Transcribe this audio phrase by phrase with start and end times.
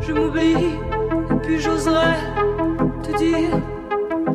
[0.00, 0.66] Je m'oublie,
[1.32, 2.16] et puis j'oserais
[3.02, 3.60] te dire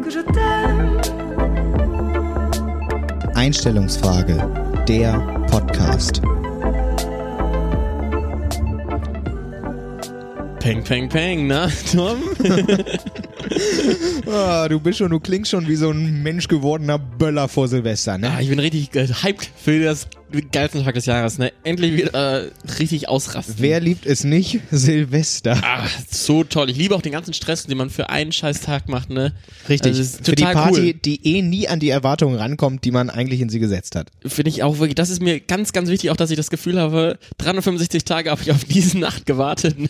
[0.04, 1.02] que je t'aime.
[3.36, 4.36] Einstellungsfrage,
[4.88, 5.20] der
[5.50, 6.22] Podcast.
[10.60, 12.20] Peng, peng, peng, na, Tom?
[14.28, 18.18] Ah, du bist schon, du klingst schon wie so ein Mensch gewordener Böller vor Silvester,
[18.18, 18.32] ne?
[18.32, 20.08] ah, ich bin richtig äh, hyped für das
[20.52, 21.52] geilsten Tag des Jahres, ne?
[21.64, 23.56] Endlich wieder äh, richtig ausrasten.
[23.58, 24.60] Wer liebt es nicht?
[24.72, 25.60] Silvester.
[25.64, 26.70] Ah, so toll.
[26.70, 29.34] Ich liebe auch den ganzen Stress, den man für einen scheiß Tag macht, ne?
[29.68, 29.98] Richtig.
[29.98, 30.94] Also, Für die Party, cool.
[30.94, 34.10] die eh nie an die Erwartungen rankommt, die man eigentlich in sie gesetzt hat.
[34.26, 36.80] Finde ich auch wirklich, das ist mir ganz, ganz wichtig, auch dass ich das Gefühl
[36.80, 39.78] habe, 365 Tage habe ich auf diese Nacht gewartet.
[39.80, 39.90] Ne?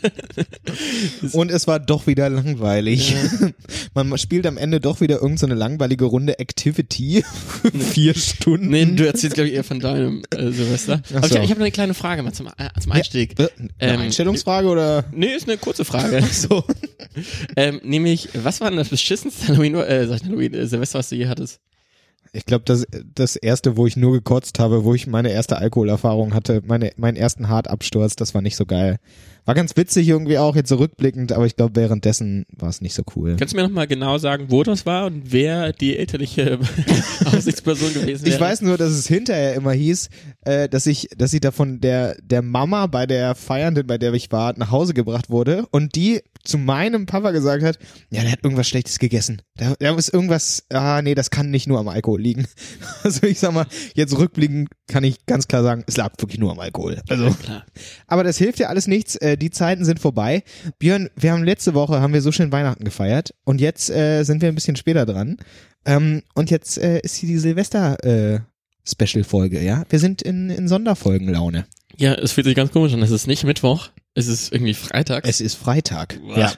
[1.34, 3.16] Und es war doch wieder langweilig.
[3.94, 7.24] Man spielt am Ende doch wieder irgendeine so eine langweilige Runde Activity.
[7.74, 8.70] Vier Stunden.
[8.70, 11.02] Nee, du erzählst, glaube ich, eher von deinem äh, Silvester.
[11.10, 11.18] So.
[11.18, 13.40] ich, ich habe noch eine kleine Frage mal zum, äh, zum Einstieg.
[13.40, 15.06] Äh, Eine Ähm, Einstellungsfrage oder?
[15.12, 16.22] Nee, ist eine kurze Frage.
[16.32, 16.64] So.
[17.56, 21.10] ähm, nämlich, was war denn das beschissenste Halloween, äh, sag ich Halloween, äh, Silvester, was
[21.10, 21.60] du je hattest?
[22.34, 26.34] Ich glaube, das, das erste, wo ich nur gekotzt habe, wo ich meine erste Alkoholerfahrung
[26.34, 29.00] hatte, meine, meinen ersten Hartabsturz, das war nicht so geil.
[29.46, 33.04] War ganz witzig irgendwie auch, jetzt zurückblickend, aber ich glaube, währenddessen war es nicht so
[33.16, 33.36] cool.
[33.38, 36.60] Kannst du mir nochmal genau sagen, wo das war und wer die elterliche
[37.26, 38.36] Aufsichtsperson gewesen wäre?
[38.36, 40.10] Ich weiß nur, dass es hinterher immer hieß,
[40.42, 44.14] äh, dass ich, dass ich da von der, der Mama bei der Feiernden, bei der
[44.14, 48.32] ich war, nach Hause gebracht wurde und die zu meinem Papa gesagt hat, ja, der
[48.32, 49.42] hat irgendwas Schlechtes gegessen.
[49.56, 52.48] Da, da ist irgendwas, ah, nee, das kann nicht nur am Alkohol liegen.
[53.12, 56.52] Also ich sag mal, jetzt rückblickend kann ich ganz klar sagen, es lag wirklich nur
[56.52, 57.02] am Alkohol.
[57.10, 57.66] Also, Klar.
[58.08, 59.16] aber das hilft ja alles nichts.
[59.16, 60.44] Äh, die Zeiten sind vorbei.
[60.80, 64.42] Björn, wir haben letzte Woche haben wir so schön Weihnachten gefeiert und jetzt äh, sind
[64.42, 65.38] wir ein bisschen später dran.
[65.86, 68.40] Ähm, und jetzt äh, ist hier die Silvester äh,
[68.88, 69.84] Special Folge, ja?
[69.90, 71.66] Wir sind in, in Sonderfolgenlaune.
[71.98, 73.02] Ja, es fühlt sich ganz komisch an.
[73.02, 75.26] Es ist nicht Mittwoch, es ist irgendwie Freitag.
[75.26, 76.20] Es ist Freitag.
[76.22, 76.38] Wow.
[76.38, 76.54] Ja.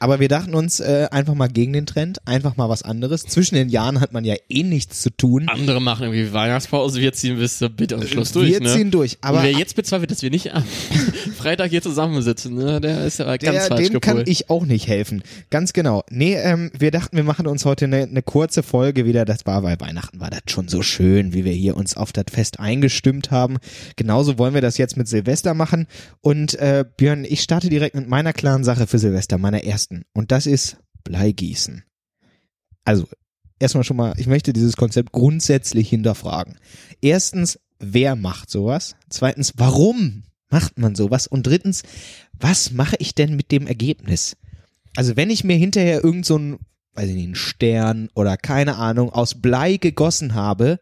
[0.00, 3.22] Aber wir dachten uns äh, einfach mal gegen den Trend, einfach mal was anderes.
[3.22, 5.48] Zwischen den Jahren hat man ja eh nichts zu tun.
[5.48, 8.50] Andere machen irgendwie Weihnachtspause, wir ziehen bis zur Bitte und Schluss durch.
[8.50, 8.74] wir ne?
[8.74, 9.18] ziehen durch.
[9.20, 10.64] Aber und wer jetzt bezweifelt, dass wir nicht am
[11.38, 14.28] Freitag hier zusammensitzen, ne, der ist aber ganz der, falsch dem kann gepolt.
[14.28, 15.22] ich auch nicht helfen.
[15.50, 16.02] Ganz genau.
[16.10, 19.24] Nee, ähm, wir dachten, wir machen uns heute eine, eine kurze Folge wieder.
[19.24, 22.26] Das war bei Weihnachten war das schon so schön, wie wir hier uns auf das
[22.32, 23.58] Fest eingestimmt haben.
[23.94, 25.86] Genauso wollen wir das jetzt mit Silvester machen.
[26.20, 30.04] Und äh, Björn, ich starte direkt mit meiner klaren Sache für Silvester, meiner ersten.
[30.12, 31.84] Und das ist Bleigießen.
[32.84, 33.06] Also,
[33.58, 36.58] erstmal schon mal, ich möchte dieses Konzept grundsätzlich hinterfragen.
[37.00, 38.96] Erstens, wer macht sowas?
[39.10, 41.26] Zweitens, warum macht man sowas?
[41.26, 41.82] Und drittens,
[42.32, 44.36] was mache ich denn mit dem Ergebnis?
[44.96, 46.58] Also wenn ich mir hinterher irgend so
[46.96, 50.80] weiß ich nicht, einen Stern oder keine Ahnung aus Blei gegossen habe,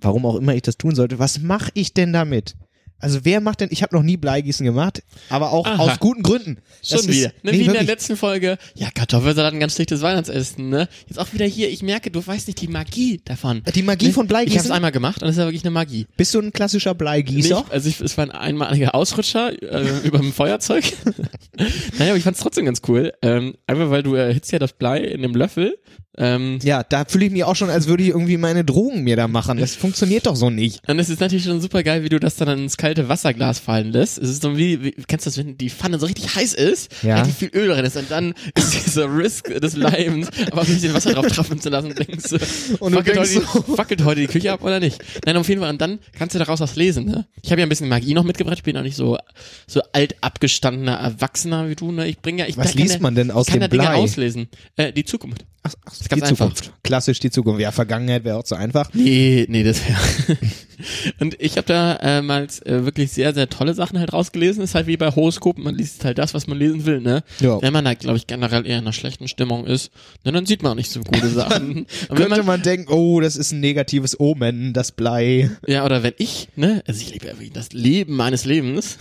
[0.00, 2.56] warum auch immer ich das tun sollte, was mache ich denn damit?
[3.04, 5.76] Also wer macht denn, ich habe noch nie Bleigießen gemacht, aber auch Aha.
[5.76, 6.56] aus guten Gründen.
[6.80, 7.28] Das Schon ist- wieder.
[7.28, 7.88] Ne, nee, wie in der wirklich.
[7.88, 8.56] letzten Folge.
[8.76, 10.88] Ja, Kartoffelsalat ein ganz schlechtes Weihnachtsessen, ne?
[11.06, 11.68] Jetzt auch wieder hier.
[11.68, 13.62] Ich merke, du weißt nicht die Magie davon.
[13.74, 14.12] Die Magie Ne?
[14.14, 14.64] von Ich habe Bleigießen?
[14.64, 16.06] es einmal gemacht und es ist ja wirklich eine Magie.
[16.16, 17.58] Bist du ein klassischer Bleigießer?
[17.60, 20.84] Nicht, also ich, es war ein einmaliger Ausrutscher äh, über dem Feuerzeug.
[21.98, 23.12] naja, aber ich fand es trotzdem ganz cool.
[23.20, 25.76] Ähm, einfach weil du erhitzt ja das Blei in einem Löffel.
[26.16, 29.16] Ähm, Ja, da fühle ich mich auch schon, als würde ich irgendwie meine Drogen mir
[29.16, 29.58] da machen.
[29.58, 30.80] Das funktioniert doch so nicht.
[30.88, 33.90] und es ist natürlich schon super geil, wie du das dann ins kalte Wasserglas fallen
[33.92, 34.18] lässt.
[34.18, 36.90] Es ist so wie, wie kennst du das, wenn die Pfanne so richtig heiß ist,
[37.02, 37.16] Ja.
[37.22, 40.94] richtig viel Öl drin ist und dann ist dieser Risk des Leimens, aber ein bisschen
[40.94, 42.36] Wasser drauf tropfen zu lassen und denkst du,
[42.78, 45.02] Und du fackelt, denkst heute, die- fackelt heute die Küche ab oder nicht?
[45.26, 45.70] Nein, auf jeden Fall.
[45.70, 47.26] Und dann kannst du daraus was lesen, ne?
[47.42, 48.58] Ich habe ja ein bisschen Magie noch mitgebracht.
[48.58, 49.18] Ich bin auch nicht so,
[49.66, 52.06] so alt abgestandener Erwachsener wie du, ne?
[52.06, 53.94] Ich bringe ja, ich Was liest ja- man denn aus ich kann dem Dinge Blei?
[53.94, 54.48] auslesen.
[54.76, 55.44] Äh, die Zukunft.
[55.66, 56.72] Ach, ach, ist ganz die Zukunft.
[56.82, 57.60] Klassisch die Zukunft.
[57.60, 58.90] Ja, Vergangenheit wäre auch zu einfach.
[58.92, 60.38] Nee, nee, das wäre.
[61.20, 64.62] und ich habe da äh, mal äh, wirklich sehr, sehr tolle Sachen halt rausgelesen.
[64.62, 67.22] Ist halt wie bei Horoskopen, man liest halt das, was man lesen will, ne?
[67.40, 67.60] Ja.
[67.62, 69.90] Wenn man da, glaube ich, generell eher in einer schlechten Stimmung ist,
[70.24, 71.86] ne, dann sieht man auch nicht so gute Sachen.
[72.08, 75.50] Könnte man, man denken, oh, das ist ein negatives Omen, das Blei.
[75.66, 78.98] ja, oder wenn ich, ne, also ich lebe ja wirklich das Leben meines Lebens.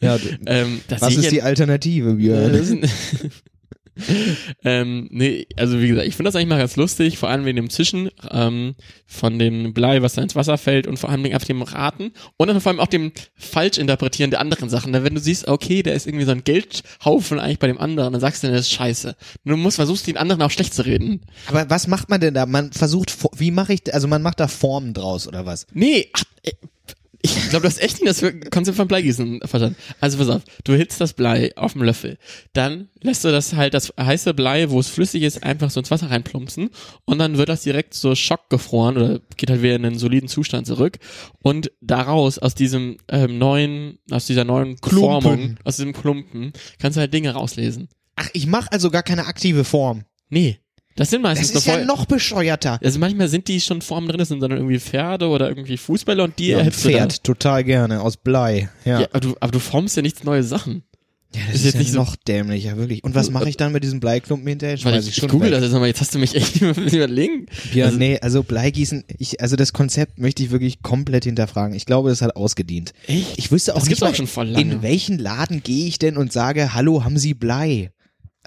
[0.00, 2.88] Ja, ähm, das was ist die Alternative, Björn?
[4.64, 7.56] Ähm, nee, also wie gesagt, ich finde das eigentlich mal ganz lustig, vor allem wegen
[7.56, 8.74] dem Zischen ähm,
[9.06, 12.12] von dem Blei, was da ins Wasser fällt und vor allem wegen auf dem Raten
[12.36, 14.92] und dann vor allem auch dem Falschinterpretieren der anderen Sachen.
[14.92, 18.20] Wenn du siehst, okay, da ist irgendwie so ein Geldhaufen eigentlich bei dem anderen, dann
[18.20, 19.16] sagst du, das ist scheiße.
[19.44, 21.22] Du musst versuchst, den anderen auch schlecht zu reden.
[21.46, 22.46] Aber was macht man denn da?
[22.46, 25.66] Man versucht, wie mache ich, also man macht da Formen draus oder was?
[25.72, 26.52] Nee, ach, äh,
[27.20, 29.76] Ich glaube, du hast echt nicht das Konzept von Bleigießen verstanden.
[30.00, 32.16] Also pass auf, du hitzt das Blei auf dem Löffel.
[32.52, 35.90] Dann lässt du das halt, das heiße Blei, wo es flüssig ist, einfach so ins
[35.90, 36.70] Wasser reinplumpsen
[37.06, 40.66] und dann wird das direkt so schockgefroren oder geht halt wieder in einen soliden Zustand
[40.68, 40.98] zurück.
[41.42, 45.22] Und daraus, aus diesem ähm, neuen, aus dieser neuen Klumpen.
[45.22, 47.88] Formung, aus diesem Klumpen, kannst du halt Dinge rauslesen.
[48.14, 50.04] Ach, ich mache also gar keine aktive Form.
[50.28, 50.58] Nee.
[50.98, 52.78] Das sind meistens Das ist ja noch bescheuerter.
[52.82, 56.24] Also manchmal sind die schon Formen drin, das sind dann irgendwie Pferde oder irgendwie Fußballer
[56.24, 56.72] und die Ja, ein.
[56.72, 58.68] Pferd, total gerne, aus Blei.
[58.84, 60.82] Ja, Ja, aber du, aber du formst ja nichts neue Sachen.
[61.34, 63.04] Ja, das Ist ist, jetzt ja nicht so- noch dämlicher, wirklich.
[63.04, 64.82] Und was mache ich dann mit diesem Bleiklumpen hinterher?
[64.82, 65.56] Weil ich, ich ich schon google weg.
[65.56, 67.46] das jetzt nochmal, jetzt hast du mich echt überlegen.
[67.74, 71.76] Ja, Also- nee, also Bleigießen, ich, also das Konzept möchte ich wirklich komplett hinterfragen.
[71.76, 72.92] Ich glaube, das hat ausgedient.
[73.06, 73.36] Echt?
[73.36, 74.72] Ich wüsste auch Das nicht gibt's auch mal, schon voll lange.
[74.72, 77.90] in welchen Laden gehe ich denn und sage, hallo, haben Sie Blei?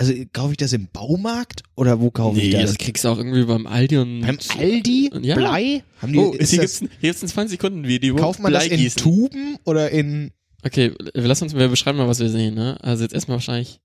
[0.01, 2.71] Also kaufe ich das im Baumarkt oder wo kaufe Nee, ich das?
[2.71, 5.11] das kriegst du auch irgendwie beim Aldi und Beim Aldi?
[5.21, 5.35] Ja.
[5.35, 5.83] Blei?
[6.01, 8.15] Haben die, Oh, ist hier das, gibt's, ein- hier gibt's ein 20 Sekunden Video.
[8.15, 9.01] kauft man das in Bleigießen.
[9.01, 10.31] Tuben oder in,
[10.63, 12.77] Okay, lass uns, wir beschreiben mal, was wir sehen, ne?
[12.83, 13.79] Also jetzt erstmal wahrscheinlich,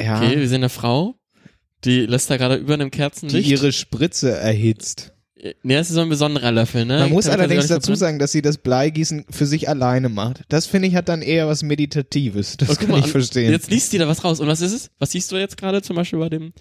[0.00, 1.14] ja, okay, wir sehen eine Frau,
[1.84, 3.48] die lässt da gerade über einem die Kerzenlicht.
[3.48, 5.12] ihre Spritze erhitzt.
[5.62, 6.98] Nee, das ist so ein besonderer Löffel, ne?
[7.00, 10.08] Man muss Kann- allerdings sie nicht dazu sagen, dass sie das Bleigießen für sich alleine
[10.08, 10.42] macht.
[10.48, 12.56] Das finde ich hat dann eher was Meditatives.
[12.56, 13.50] Das Oh, kann mal, ich verstehen.
[13.50, 14.40] Jetzt liest die da was raus.
[14.40, 14.90] Und was ist es?
[14.98, 16.52] Was siehst du jetzt gerade zum Beispiel bei dem?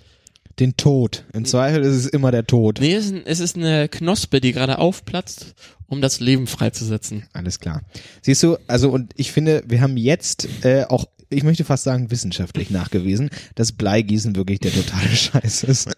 [0.59, 1.23] Den Tod.
[1.33, 2.79] Im Zweifel ist es immer der Tod.
[2.79, 5.53] Nee, es ist, ein, es ist eine Knospe, die gerade aufplatzt,
[5.87, 7.27] um das Leben freizusetzen.
[7.33, 7.81] Alles klar.
[8.23, 12.09] Siehst du, also und ich finde, wir haben jetzt äh, auch, ich möchte fast sagen,
[12.09, 15.89] wissenschaftlich nachgewiesen, dass Bleigießen wirklich der totale Scheiß ist.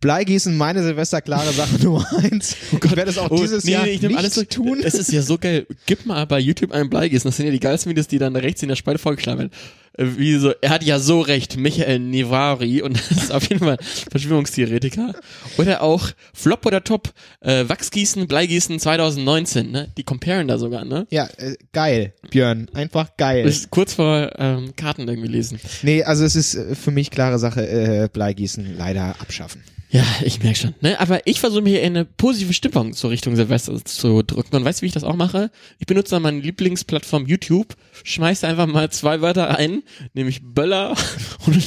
[0.00, 2.56] Bleigießen, meine Silvesterklare Sache Nummer eins.
[2.72, 4.80] ich werde es auch dieses Oh nee, Jahr nee, ich nicht alles so, tun.
[4.82, 5.66] Es ist ja so geil.
[5.86, 7.28] Gib mal bei YouTube einen Bleigießen.
[7.28, 9.50] Das sind ja die geilsten Videos, die dann da rechts in der Spalte vorgeschlagen werden.
[9.98, 13.78] Wie so, er hat ja so recht, Michael Nivari und das ist auf jeden Fall
[14.10, 15.14] Verschwörungstheoretiker.
[15.58, 19.92] Oder auch Flop oder Top, äh, Wachsgießen, Bleigießen 2019, ne?
[19.96, 21.06] Die comparen da sogar, ne?
[21.10, 22.68] Ja, äh, geil, Björn.
[22.74, 23.44] Einfach geil.
[23.44, 25.58] Bis kurz vor ähm, Karten irgendwie lesen.
[25.82, 29.62] Nee, also es ist äh, für mich klare Sache, äh, Bleigießen leider abschaffen.
[29.90, 30.74] Ja, ich merke schon.
[30.80, 30.98] Ne?
[30.98, 34.56] Aber ich versuche mir in eine positive Stimmung zur Richtung Silvester zu drücken.
[34.56, 35.50] Und weißt du, wie ich das auch mache?
[35.78, 40.96] Ich benutze dann meine Lieblingsplattform YouTube, schmeiße einfach mal zwei Wörter ein, nämlich Böller
[41.46, 41.62] und,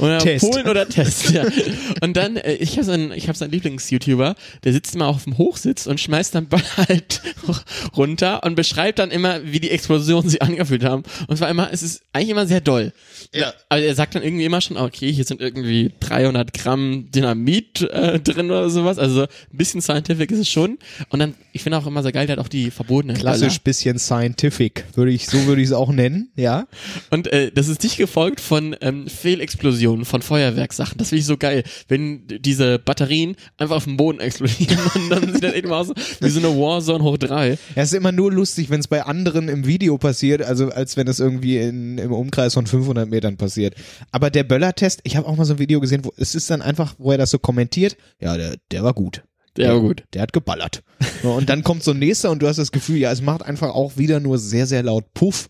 [0.00, 0.50] oder Test.
[0.50, 1.30] Polen oder Test.
[1.30, 1.44] Ja.
[2.00, 4.34] Und dann, äh, ich habe so einen, ich habe so einen Lieblings-YouTuber,
[4.64, 7.22] der sitzt immer auf dem Hochsitz und schmeißt dann Böller halt
[7.96, 11.02] runter und beschreibt dann immer, wie die Explosionen sich angefühlt haben.
[11.28, 12.92] Und zwar immer, es ist eigentlich immer sehr doll.
[13.32, 13.52] Ja.
[13.68, 18.20] Also er sagt dann irgendwie immer schon, okay, hier sind irgendwie 300 Gramm Dynamit äh,
[18.20, 18.98] drin oder sowas.
[18.98, 20.78] Also ein bisschen scientific ist es schon.
[21.10, 23.98] Und dann, ich finde auch immer sehr geil, der hat auch die verbotenen Klassisch bisschen
[23.98, 26.66] scientific, würde ich, so würde ich es auch nennen, ja.
[27.10, 30.96] Und äh, das ist dicht gefolgt von ähm, Fehlexplosionen, von Feuerwerkssachen.
[30.96, 31.64] Das finde ich so geil.
[31.88, 35.88] Wenn diese Batterien einfach auf dem Boden explodieren und dann sieht das eben aus
[36.20, 37.50] wie so eine Warzone hoch drei.
[37.50, 40.96] Ja, es ist immer nur lustig, wenn es bei anderen im Video passiert, also als
[40.96, 43.74] wenn es irgendwie in, im Umkreis von 500 Metern passiert.
[44.12, 46.62] Aber der Böller-Test, ich habe auch mal so ein Video gesehen, wo es ist dann
[46.62, 49.22] einfach, wo er das so kommentiert, ja, der, der war gut.
[49.56, 50.04] Ja, aber gut.
[50.14, 50.84] Der hat geballert.
[51.24, 53.70] Und dann kommt so ein nächster und du hast das Gefühl, ja, es macht einfach
[53.74, 55.48] auch wieder nur sehr, sehr laut Puff.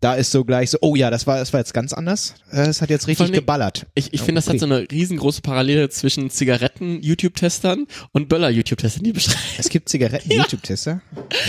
[0.00, 2.34] Da ist so gleich so, oh ja, das war, das war jetzt ganz anders.
[2.50, 3.86] Äh, Es hat jetzt richtig allem- geballert.
[3.94, 4.58] Ich, ich Ja, finde, das hat okay.
[4.58, 9.38] so eine riesengroße Parallele zwischen Zigaretten-YouTube-Testern und Böller-YouTube-Testern, die beschreiben.
[9.58, 11.00] Es gibt Zigaretten-YouTube-Tester.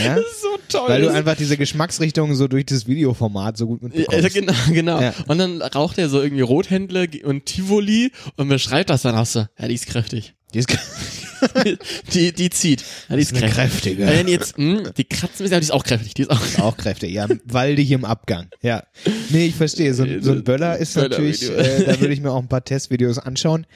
[0.04, 0.16] Ja.
[0.16, 0.90] Das ist so toll.
[0.90, 4.34] Weil du einfach diese Geschmacksrichtung so durch das Videoformat so gut Ja, mitbekommst.
[4.34, 5.02] genau, genau.
[5.02, 5.14] Ja.
[5.28, 9.46] Und dann raucht er so irgendwie Rothändle und Tivoli und beschreibt das dann auch so.
[9.60, 10.34] Ja, die ist kräftig.
[10.54, 10.68] Die ist
[12.14, 12.84] Die, die zieht.
[13.10, 13.56] Ja, die ist, ist kräftig.
[13.98, 14.08] kräftige.
[14.08, 16.14] Wenn jetzt, mh, die kratzen ein bisschen, aber die ist auch kräftig.
[16.14, 17.28] Die ist auch auch kräftig, ja.
[17.46, 18.48] Waldig im Abgang.
[18.62, 18.84] Ja.
[19.30, 19.94] Nee, ich verstehe.
[19.94, 21.84] So, ein- so ein Böller ist natürlich, Böller-Video.
[21.84, 23.68] äh, da würde ich mir auch ein paar Testvideos anschauen.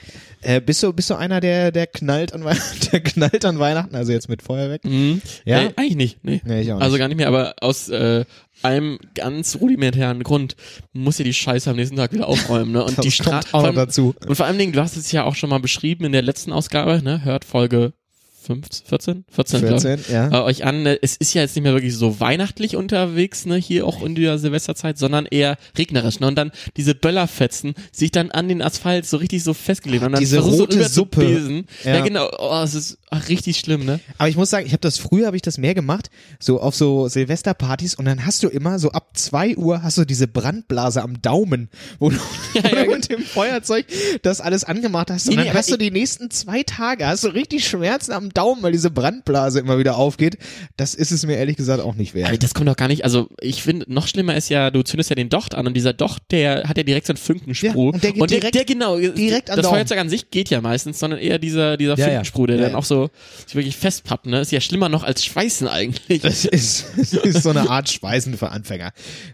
[0.41, 3.95] Äh, bist du, bist du einer, der, der knallt an Weihnachten, der knallt an Weihnachten,
[3.95, 4.85] also jetzt mit Feuerwerk?
[4.85, 5.21] Mhm.
[5.45, 5.63] Ja?
[5.63, 6.23] Nee, eigentlich nicht.
[6.23, 6.41] Nee.
[6.45, 6.99] Nee, ich auch Also nicht.
[6.99, 8.23] gar nicht mehr, aber aus äh,
[8.63, 10.55] einem ganz rudimentären Grund
[10.93, 12.71] muss ja die Scheiße am nächsten Tag wieder aufräumen.
[12.71, 12.83] Ne?
[12.85, 14.15] Und Das die Stra kommt auch noch allem- dazu.
[14.27, 16.51] Und vor allen Dingen, du hast es ja auch schon mal beschrieben in der letzten
[16.51, 17.23] Ausgabe, ne?
[17.23, 17.93] Hört Folge
[18.41, 19.25] 15, 14?
[19.29, 19.81] 14, glaub ich.
[19.81, 20.27] 14, ja.
[20.29, 23.57] äh, euch an, ne, es ist ja jetzt nicht mehr wirklich so weihnachtlich unterwegs, ne,
[23.57, 28.31] hier auch in der Silvesterzeit, sondern eher regnerisch, ne, und dann diese Böllerfetzen sich dann
[28.31, 31.65] an den Asphalt so richtig so festgeklebt und dann Diese rote zu Suppe.
[31.83, 31.95] Ja.
[31.95, 32.03] Ja.
[32.03, 33.99] genau, oh, es ist ach, richtig schlimm, ne.
[34.17, 36.75] Aber ich muss sagen, ich habe das früher habe ich das mehr gemacht, so auf
[36.75, 41.01] so Silvesterpartys und dann hast du immer so ab zwei Uhr hast du diese Brandblase
[41.01, 41.69] am Daumen,
[41.99, 42.17] wo du,
[42.53, 43.85] Ja, ja, du mit dem Feuerzeug
[44.21, 47.05] das alles angemacht hast und Nee, nee, dann aber hast du die nächsten zwei Tage
[47.05, 50.37] hast du richtig Schmerzen am am Daumen, weil diese Brandblase immer wieder aufgeht.
[50.77, 52.43] Das ist es mir ehrlich gesagt auch nicht Aber wert.
[52.43, 55.15] das kommt doch gar nicht, also ich finde, noch schlimmer ist ja, du zündest ja
[55.15, 57.67] den Docht an und dieser Docht, der hat ja direkt so einen Funkensprüh.
[57.67, 59.75] Ja, und der geht direkt- der, genau, direkt an Das Daumen.
[59.77, 62.05] Feuerzeug an sich geht ja meistens, sondern eher dieser, dieser Ja.
[62.05, 63.09] Funkensprüh, der Ja, dann auch so
[63.45, 64.41] sich wirklich festpappt, ne?
[64.41, 66.21] Ist ja schlimmer noch als Schweißen eigentlich.
[66.21, 68.91] Das ist, das ist so eine Art Speisen für Anfänger.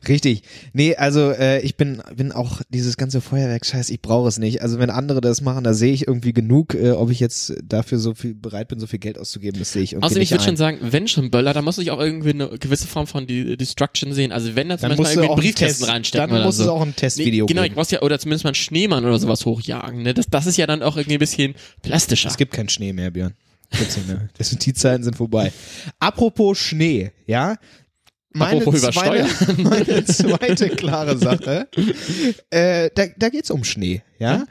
[0.08, 0.44] Richtig.
[0.74, 4.62] Nee, also äh, ich bin, bin auch dieses ganze Feuerwerk-Scheiß, ich brauche es nicht.
[4.62, 7.98] Also wenn andere das machen, da sehe ich irgendwie genug, äh, ob ich jetzt dafür
[8.00, 10.44] so viel bereit bin, so viel Geld auszugeben, das sehe ich irgendwie Außerdem, ich würde
[10.44, 13.56] schon sagen, wenn schon Böller, dann muss ich auch irgendwie eine gewisse Form von De
[13.56, 14.32] Destruction sehen.
[14.32, 16.58] Also wenn da zum dann Beispiel irgendwie einen einen Briefkasten Test, reinstecken dann oder muss
[16.58, 16.64] so.
[16.64, 19.20] es auch ein Testvideo Nee, genau, ich brauch's ja, oder zumindest mal einen Schneemann oder
[19.20, 20.14] sowas hochjagen, ne?
[20.14, 22.30] Das, das ist ja dann auch irgendwie ein bisschen plastischer.
[22.30, 23.34] Es gibt keinen Schnee mehr, Björn.
[23.72, 24.30] Gibt's nicht mehr.
[24.38, 25.52] Das die Zeiten sind vorbei.
[26.00, 27.58] Apropos Schnee, ja.
[28.30, 29.28] Meine, Apropos zweite,
[29.62, 31.70] meine zweite klare Sache.
[32.50, 34.46] Äh, da, da geht's um Schnee, ja.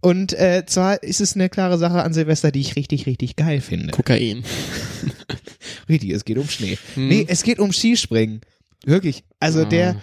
[0.00, 3.60] Und äh, zwar ist es eine klare Sache an Silvester, die ich richtig, richtig geil
[3.60, 3.92] finde.
[3.92, 4.44] Kokain.
[5.88, 6.78] Richtig, es geht um Schnee.
[6.94, 7.08] Hm.
[7.08, 8.40] Nee, es geht um Skispringen.
[8.84, 9.24] Wirklich.
[9.40, 9.64] Also Ah.
[9.64, 10.00] der,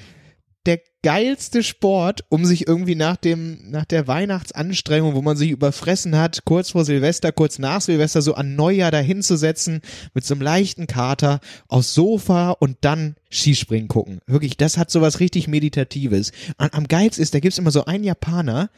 [0.65, 6.15] der geilste Sport, um sich irgendwie nach dem, nach der Weihnachtsanstrengung, wo man sich überfressen
[6.17, 9.81] hat, kurz vor Silvester, kurz nach Silvester, so an Neujahr dahinzusetzen,
[10.13, 11.39] mit so einem leichten Kater,
[11.69, 14.19] aufs Sofa und dann Skispringen gucken.
[14.27, 16.33] Wirklich, das hat sowas richtig Meditatives.
[16.57, 18.69] Und am geilsten ist, da gibt's immer so einen Japaner,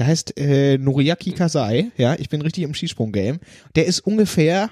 [0.00, 3.38] der heißt äh, Noriaki Kasai, ja, ich bin richtig im Skisprung-Game.
[3.76, 4.70] Der ist ungefähr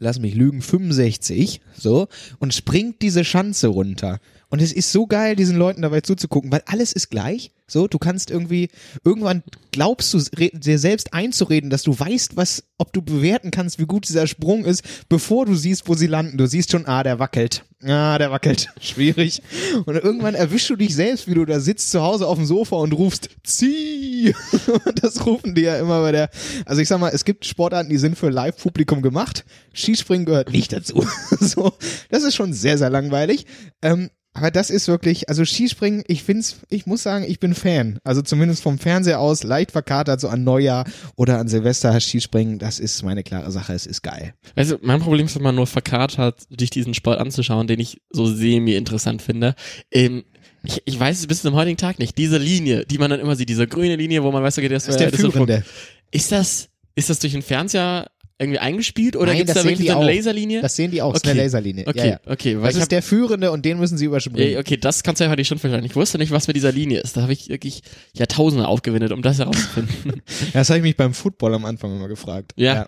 [0.00, 2.08] lass mich lügen, 65, so,
[2.38, 4.20] und springt diese Schanze runter.
[4.48, 7.52] Und es ist so geil, diesen Leuten dabei zuzugucken, weil alles ist gleich.
[7.68, 8.68] So, du kannst irgendwie,
[9.04, 13.86] irgendwann glaubst du, dir selbst einzureden, dass du weißt, was, ob du bewerten kannst, wie
[13.86, 16.38] gut dieser Sprung ist, bevor du siehst, wo sie landen.
[16.38, 17.64] Du siehst schon, ah, der wackelt.
[17.84, 18.68] Ah, der wackelt.
[18.80, 19.42] Schwierig.
[19.84, 22.76] Und irgendwann erwischst du dich selbst, wie du da sitzt zu Hause auf dem Sofa
[22.76, 24.34] und rufst, zieh!
[24.84, 26.30] Und das rufen die ja immer bei der,
[26.64, 29.44] also ich sag mal, es gibt Sportarten, die sind für Live-Publikum gemacht.
[29.72, 31.06] Skispringen gehört nicht dazu.
[31.40, 31.72] So,
[32.10, 33.46] das ist schon sehr, sehr langweilig.
[33.80, 37.98] Ähm, aber das ist wirklich, also Skispringen, ich find's, ich muss sagen, ich bin Fan.
[38.04, 40.84] Also zumindest vom Fernseher aus, leicht verkatert, so an Neujahr
[41.16, 44.34] oder an Silvester Skispringen, das ist meine klare Sache, es ist geil.
[44.54, 48.26] Du, mein Problem ist, wenn man nur verkatert dich diesen Sport anzuschauen, den ich so
[48.26, 49.54] semi-interessant finde.
[49.90, 50.24] Ähm,
[50.62, 52.16] ich, ich weiß es bis zum heutigen Tag nicht.
[52.16, 54.84] Diese Linie, die man dann immer sieht, diese grüne Linie, wo man weiß, okay, das,
[54.84, 55.64] Das ist der das Führende.
[56.10, 59.96] Ist das, ist das durch den Fernseher irgendwie eingespielt oder gibt's das da wirklich so
[59.98, 60.08] eine auch.
[60.14, 60.60] Laserlinie?
[60.62, 61.32] Das sehen die auch, das ist Okay.
[61.32, 61.86] eine Laserlinie.
[61.88, 62.20] okay, Ja, ja.
[62.26, 64.58] okay, weil Das ist hab, der Führende und den müssen sie überspringen.
[64.58, 65.84] Okay, das kannst du ja heute schon verstehen.
[65.84, 67.16] Ich wusste nicht, was mit dieser Linie ist.
[67.16, 67.82] Da habe ich wirklich
[68.14, 70.22] Jahrtausende aufgewendet, um das herauszufinden.
[70.52, 72.52] Das habe ich mich beim Football am Anfang immer gefragt.
[72.56, 72.86] Ja.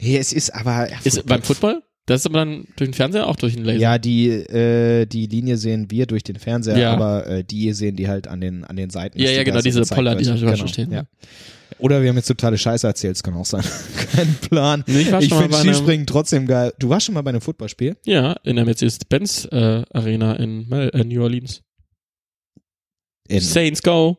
[0.00, 0.88] Nee, es ist aber.
[0.90, 1.82] Ja, ist beim Football?
[2.06, 3.78] Das ist aber dann durch den Fernseher auch durch den Laser.
[3.78, 6.92] Ja, die, äh, die Linie sehen wir durch den Fernseher, Ja.
[6.92, 9.20] aber äh, die sehen die halt an den, an den Seiten.
[9.20, 10.90] Ja, ja, genau, diese Poller, die da schon stehen.
[10.92, 11.04] Ja.
[11.78, 13.64] Oder wir haben jetzt totale Scheiße erzählt, das kann auch sein.
[14.12, 14.84] Kein Plan.
[14.86, 16.72] Nee, ich ich finde Skispringen trotzdem geil.
[16.78, 17.96] Du warst schon mal bei einem Footballspiel?
[18.04, 21.62] Ja, in der Mercedes-Benz äh, Arena in äh, New Orleans.
[23.28, 24.18] In, Saints Go.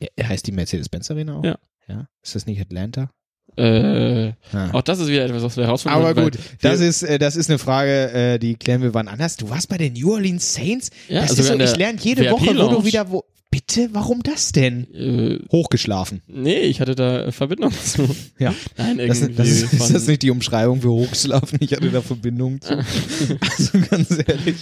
[0.00, 1.44] Ja, heißt die Mercedes-Benz Arena auch?
[1.44, 1.58] Ja.
[1.88, 2.08] Ja.
[2.22, 3.10] Ist das nicht Atlanta?
[3.56, 4.70] Äh, Ah.
[4.72, 5.96] auch das ist wieder etwas, was wir herausfinden.
[5.96, 9.36] Aber gut, das ist, äh, das ist eine Frage, äh, die klären wir wann anders.
[9.36, 10.90] Du warst bei den New Orleans Saints?
[11.08, 13.24] Ja, das also ist so, ich lerne jede Woche, wo du wieder wo.
[13.50, 14.92] Bitte, warum das denn?
[14.94, 16.22] Äh, Hochgeschlafen.
[16.26, 18.02] nee, ich hatte da äh, Verbindung zu.
[18.38, 18.54] Ja.
[18.76, 21.58] Nein, Das, irgendwie das ist, ist von, das nicht die Umschreibung für hochgeschlafen?
[21.62, 22.76] Ich hatte da Verbindung zu.
[23.40, 24.56] also ganz ehrlich.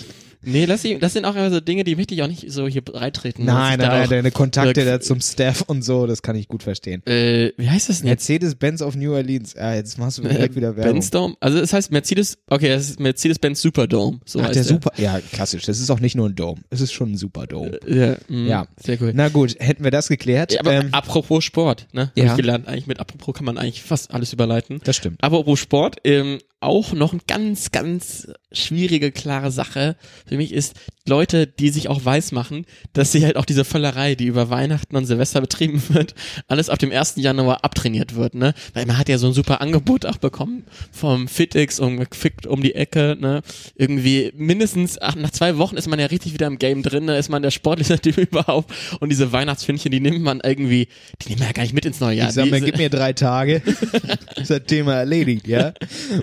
[0.46, 2.82] Nee, das, das sind auch immer so Dinge, die möchte ich auch nicht so hier
[2.82, 3.46] breitreten.
[3.46, 6.62] Nein, nein, nein, deine Kontakte äh, da zum Staff und so, das kann ich gut
[6.62, 7.02] verstehen.
[7.06, 8.10] Äh, wie heißt das denn?
[8.10, 9.54] Mercedes-Benz of New Orleans.
[9.54, 10.92] Ja, jetzt machst du direkt wieder Werbung.
[10.94, 11.34] Benz Dome?
[11.40, 14.20] Also es heißt Mercedes, okay, das ist Mercedes-Benz Superdome.
[14.26, 15.64] So Ach, heißt der Super, ja, klassisch.
[15.64, 16.60] Das ist auch nicht nur ein Dome.
[16.68, 17.80] Es ist schon ein Superdome.
[17.88, 18.66] Ja, mh, Ja.
[18.76, 19.12] Sehr cool.
[19.14, 20.52] Na gut, hätten wir das geklärt.
[20.52, 22.06] Ja, aber ähm, apropos Sport, ne?
[22.08, 22.24] Hab Ja.
[22.26, 24.80] ich gelernt, eigentlich mit apropos kann man eigentlich fast alles überleiten.
[24.84, 25.22] das stimmt.
[25.22, 30.74] Apropos Sport, ähm, auch noch eine ganz, ganz schwierige, klare Sache für mich ist,
[31.06, 34.96] Leute, die sich auch weiß machen, dass sie halt auch diese Völlerei, die über Weihnachten
[34.96, 36.14] und Silvester betrieben wird,
[36.48, 37.14] alles ab dem 1.
[37.16, 38.54] Januar abtrainiert wird, ne?
[38.72, 42.62] Weil man hat ja so ein super Angebot auch bekommen vom FitX um, Fit um
[42.62, 43.42] die Ecke, ne?
[43.74, 47.18] Irgendwie mindestens, ach, nach zwei Wochen ist man ja richtig wieder im Game drin, ne?
[47.18, 50.88] Ist man der sportlichste Typ überhaupt und diese Weihnachtsfindchen, die nimmt man irgendwie,
[51.22, 52.28] die nimmt man ja gar nicht mit ins neue Jahr.
[52.28, 53.60] Ich sag mal, ist- gib mir drei Tage.
[54.36, 55.74] ist das Thema erledigt, ja?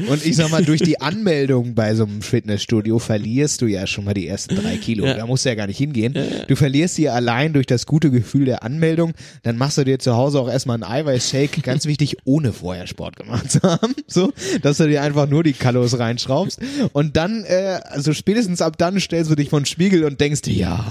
[0.07, 4.05] Und ich sag mal, durch die Anmeldung bei so einem Fitnessstudio verlierst du ja schon
[4.05, 5.05] mal die ersten drei Kilo.
[5.05, 5.15] Ja.
[5.15, 6.15] Da musst du ja gar nicht hingehen.
[6.47, 9.13] Du verlierst sie allein durch das gute Gefühl der Anmeldung.
[9.43, 13.15] Dann machst du dir zu Hause auch erstmal einen Eiweißshake, ganz wichtig, ohne vorher Sport
[13.15, 13.95] gemacht zu haben.
[14.07, 16.59] So, dass du dir einfach nur die Kalos reinschraubst.
[16.91, 20.41] Und dann, äh, also spätestens ab dann stellst du dich vor den Spiegel und denkst,
[20.47, 20.85] ja,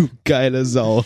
[0.00, 1.04] du geile Sau.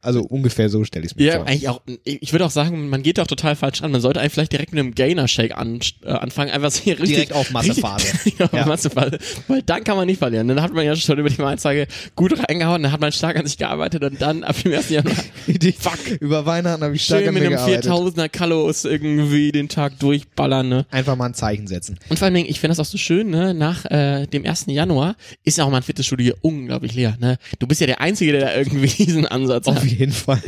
[0.00, 1.46] Also ungefähr so stelle ich es mir Ja, vor.
[1.46, 3.90] eigentlich auch, ich würde auch sagen, man geht doch total falsch an.
[3.92, 7.14] Man sollte eigentlich vielleicht direkt mit einem Gainer-Shake an, äh, anfangen, einfach so hier richtig.
[7.16, 8.12] Direkt auf Massephase.
[8.12, 8.66] Richtig, ja, Ja.
[8.66, 9.18] Massephase.
[9.48, 10.48] Weil dann kann man nicht verlieren.
[10.48, 13.46] Dann hat man ja schon über die Mainzage gut reingehauen, dann hat man stark an
[13.46, 14.90] sich gearbeitet und dann ab dem 1.
[14.90, 15.14] Januar.
[15.78, 16.20] Fuck.
[16.20, 17.90] Über Weihnachten habe ich stark schön an mit mir einem gearbeitet.
[18.16, 20.86] 4000er Kalos irgendwie den Tag durchballern, ne?
[20.90, 21.98] Einfach mal ein Zeichen setzen.
[22.08, 23.54] Und vor allem, ich finde das auch so schön, ne?
[23.54, 24.66] Nach äh, dem 1.
[24.68, 27.38] Januar ist ja auch mein Fitnessstudio hier unglaublich leer, ne?
[27.58, 29.84] Du bist ja der Einzige, der da irgendwie diesen Ansatz Auf hat.
[29.84, 30.42] jeden Fall.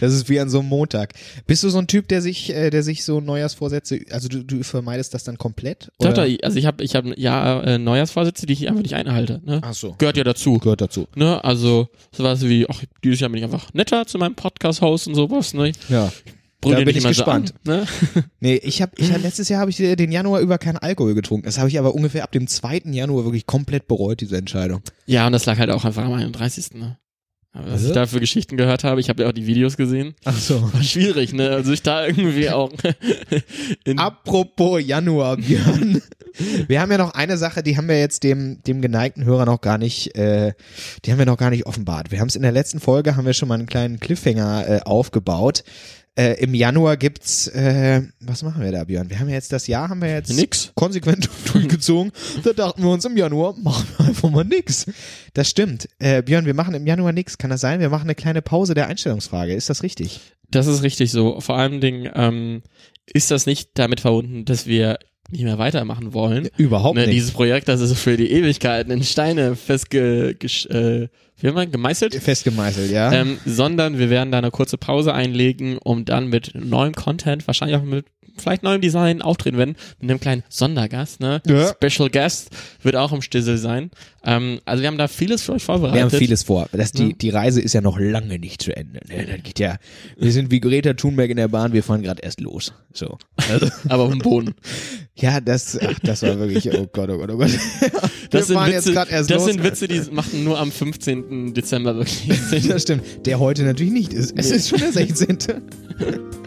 [0.00, 1.14] Das ist wie an so einem Montag.
[1.46, 4.62] Bist du so ein Typ, der sich, äh, der sich so Neujahrsvorsätze, also du, du
[4.62, 5.90] vermeidest das dann komplett?
[5.98, 6.26] Doch, Oder?
[6.26, 9.60] doch, also ich habe ich hab, ja äh, Neujahrsvorsätze, die ich einfach nicht einhalte, ne?
[9.62, 9.94] Ach so.
[9.98, 10.58] Gehört ja dazu.
[10.58, 11.08] Gehört dazu.
[11.14, 15.14] Ne, also sowas wie, ach, dieses Jahr bin ich einfach netter zu meinem Podcast-Host und
[15.14, 15.72] sowas, ne?
[15.88, 16.10] Ja.
[16.62, 17.52] Brüll Da bin ich gespannt.
[17.64, 17.86] So an, ne?
[18.40, 21.14] Nee, ich habe, ich hab, letztes Jahr habe ich äh, den Januar über keinen Alkohol
[21.14, 21.44] getrunken.
[21.44, 22.82] Das habe ich aber ungefähr ab dem 2.
[22.86, 24.80] Januar wirklich komplett bereut, diese Entscheidung.
[25.06, 26.74] Ja, und das lag halt auch einfach am 31.
[26.74, 26.98] Ne?
[27.54, 27.88] Aber was Also?
[27.88, 30.14] ich da für Geschichten gehört habe, ich habe ja auch die Videos gesehen.
[30.24, 30.62] Ach so.
[30.72, 31.50] War schwierig, ne?
[31.50, 32.72] Also ich da irgendwie auch
[33.84, 36.00] in, Apropos Januar, Björn.
[36.66, 39.60] Wir haben ja noch eine Sache, die haben wir jetzt dem, dem geneigten Hörer noch
[39.60, 40.54] gar nicht, äh,
[41.04, 42.10] die haben wir noch gar nicht offenbart.
[42.10, 44.80] Wir haben es in der letzten Folge, haben wir schon mal einen kleinen Cliffhanger äh,
[44.80, 45.62] aufgebaut.
[46.14, 49.08] Äh, Im Januar gibt's, äh, was machen wir da, Björn?
[49.08, 50.70] Wir haben ja jetzt das Jahr, haben wir jetzt Nix.
[50.74, 52.12] konsequent durchgezogen.
[52.44, 54.86] Da dachten wir uns im Januar, machen wir einfach mal nix.
[55.32, 55.88] Das stimmt.
[55.98, 57.38] Äh, Björn, wir machen im Januar nix.
[57.38, 57.80] Kann das sein?
[57.80, 59.54] Wir machen eine kleine Pause der Einstellungsfrage.
[59.54, 60.20] Ist das richtig?
[60.50, 61.40] Das ist richtig so.
[61.40, 62.62] Vor allem Dingen ähm,
[63.06, 64.98] ist das nicht damit verbunden, dass wir
[65.30, 66.48] nicht mehr weitermachen wollen.
[66.56, 67.14] Überhaupt Ne, nicht.
[67.14, 70.36] dieses Projekt, das ist für die Ewigkeiten in Steine festge,
[70.68, 71.08] äh,
[71.40, 72.14] wie gemeißelt.
[72.14, 73.12] Festgemeißelt, ja.
[73.12, 77.76] Ähm, sondern wir werden da eine kurze Pause einlegen, um dann mit neuem Content, wahrscheinlich
[77.78, 81.40] auch mit vielleicht neuem Design auftreten werden, mit einem kleinen Sondergast, ne?
[81.46, 81.72] Ja.
[81.80, 82.50] Special Guest
[82.82, 83.90] wird auch im Stissel sein.
[84.24, 85.96] Ähm, also wir haben da vieles für euch vorbereitet.
[85.96, 86.68] Wir haben vieles vor.
[86.72, 89.00] Das, die, die Reise ist ja noch lange nicht zu Ende.
[89.08, 89.76] Ne, Das geht ja,
[90.16, 92.72] wir sind wie Greta Thunberg in der Bahn, wir fahren gerade erst los.
[92.92, 93.18] So.
[93.50, 94.54] Also, aber auf dem Boden.
[95.16, 97.50] ja, das, ach, das war wirklich, oh Gott, oh Gott, oh Gott.
[98.30, 99.46] Das wir sind Witze, jetzt gerade erst das los.
[99.46, 101.52] sind Witze, die machen nur am 15.
[101.54, 102.68] Dezember wirklich Sinn.
[102.68, 103.02] Das stimmt.
[103.26, 104.32] Der heute natürlich nicht ist.
[104.36, 105.38] Es ist schon der 16.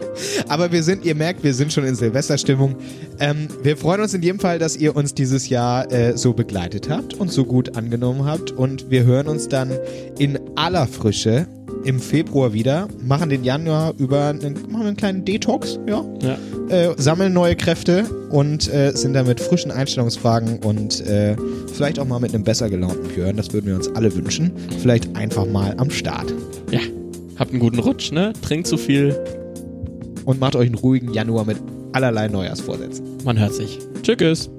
[0.48, 2.76] Aber wir sind, ihr merkt, wir sind schon in Silvesterstimmung.
[3.20, 6.88] Ähm, wir freuen uns in jedem Fall, dass ihr uns dieses Jahr äh, so begleitet
[6.88, 8.50] habt und so gut angenommen habt.
[8.52, 9.70] Und wir hören uns dann
[10.18, 11.46] in aller Frische
[11.84, 16.38] im Februar wieder, machen den Januar über einen, machen einen kleinen Detox, ja, Ja.
[16.74, 21.36] äh, sammeln neue Kräfte und äh, sind dann mit frischen Einstellungsfragen und äh,
[21.72, 24.50] vielleicht auch mal mit einem besser gelaunten Björn, das würden wir uns alle wünschen,
[24.82, 26.32] vielleicht einfach mal am Start.
[26.72, 26.80] ja.
[27.38, 28.32] Habt einen guten Rutsch, ne?
[28.40, 29.14] Trinkt zu viel.
[30.26, 31.56] Und macht euch einen ruhigen Januar mit
[31.92, 33.06] allerlei Neujahrsvorsätzen.
[33.24, 33.78] Man hört sich.
[34.02, 34.50] Tschüss.